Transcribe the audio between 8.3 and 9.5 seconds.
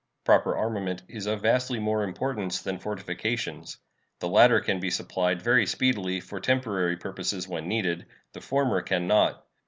the former can not.